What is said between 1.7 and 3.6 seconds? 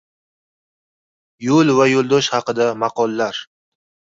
va yo‘ldosh haqida maqollar.